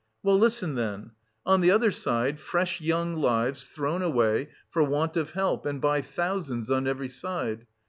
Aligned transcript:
"Well, 0.23 0.39
listen 0.39 0.73
then. 0.73 1.11
On 1.45 1.61
the 1.61 1.69
other 1.69 1.91
side, 1.91 2.39
fresh 2.39 2.81
young 2.81 3.17
lives 3.17 3.65
thrown 3.67 4.01
away 4.01 4.49
for 4.71 4.81
want 4.83 5.15
of 5.15 5.33
help 5.33 5.63
and 5.67 5.79
by 5.79 6.01
thousands, 6.01 6.71
on 6.71 6.87
every 6.87 7.07
side! 7.07 7.67